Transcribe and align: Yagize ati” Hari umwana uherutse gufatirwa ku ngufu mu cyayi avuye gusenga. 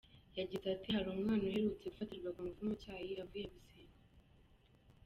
Yagize 0.39 0.65
ati” 0.75 0.87
Hari 0.95 1.07
umwana 1.15 1.43
uherutse 1.45 1.85
gufatirwa 1.89 2.29
ku 2.35 2.41
ngufu 2.45 2.61
mu 2.67 2.75
cyayi 2.81 3.11
avuye 3.23 3.45
gusenga. 3.53 3.99